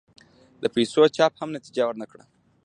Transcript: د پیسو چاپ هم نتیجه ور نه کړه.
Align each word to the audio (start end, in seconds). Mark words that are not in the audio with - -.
د 0.61 0.63
پیسو 0.75 1.01
چاپ 1.15 1.33
هم 1.39 1.49
نتیجه 1.57 1.83
ور 1.85 1.95
نه 2.01 2.05
کړه. 2.11 2.23